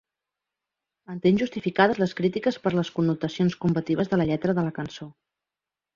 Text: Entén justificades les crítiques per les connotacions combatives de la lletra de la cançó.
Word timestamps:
Entén 1.13 1.35
justificades 1.41 2.01
les 2.03 2.15
crítiques 2.21 2.59
per 2.65 2.73
les 2.77 2.91
connotacions 2.97 3.59
combatives 3.67 4.11
de 4.15 4.23
la 4.23 4.27
lletra 4.31 4.57
de 4.61 4.65
la 4.71 4.77
cançó. 4.79 5.13